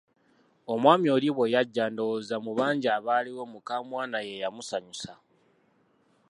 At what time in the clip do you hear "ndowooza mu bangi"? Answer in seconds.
1.91-2.87